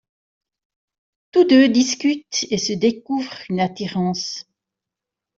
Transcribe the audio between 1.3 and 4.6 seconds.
Tous deux discutent et se découvrent une attirance.